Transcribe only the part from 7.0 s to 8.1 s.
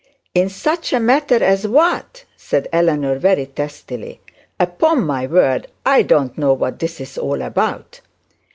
all about.'